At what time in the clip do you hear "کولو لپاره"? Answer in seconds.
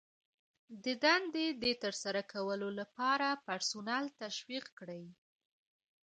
2.33-3.27